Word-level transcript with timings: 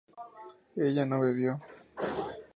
ella 0.75 1.05
no 1.05 1.19
bebió 1.19 1.61